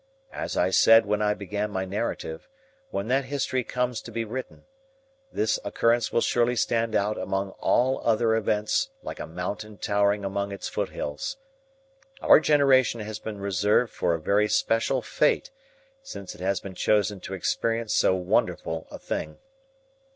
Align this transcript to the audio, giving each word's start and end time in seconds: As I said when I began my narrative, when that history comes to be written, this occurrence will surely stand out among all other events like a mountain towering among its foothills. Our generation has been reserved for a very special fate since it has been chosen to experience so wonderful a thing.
As 0.33 0.57
I 0.57 0.71
said 0.71 1.05
when 1.05 1.21
I 1.21 1.35
began 1.35 1.69
my 1.69 1.85
narrative, 1.85 2.49
when 2.89 3.07
that 3.09 3.25
history 3.25 3.63
comes 3.63 4.01
to 4.01 4.11
be 4.11 4.25
written, 4.25 4.65
this 5.31 5.59
occurrence 5.63 6.11
will 6.11 6.21
surely 6.21 6.55
stand 6.55 6.95
out 6.95 7.19
among 7.19 7.51
all 7.59 8.01
other 8.03 8.35
events 8.35 8.89
like 9.03 9.19
a 9.19 9.27
mountain 9.27 9.77
towering 9.77 10.25
among 10.25 10.51
its 10.51 10.67
foothills. 10.67 11.37
Our 12.19 12.39
generation 12.39 13.01
has 13.01 13.19
been 13.19 13.37
reserved 13.39 13.93
for 13.93 14.15
a 14.15 14.19
very 14.19 14.47
special 14.49 15.03
fate 15.03 15.51
since 16.01 16.33
it 16.33 16.41
has 16.41 16.59
been 16.59 16.73
chosen 16.73 17.19
to 17.19 17.35
experience 17.35 17.93
so 17.93 18.15
wonderful 18.15 18.87
a 18.89 18.97
thing. 18.97 19.37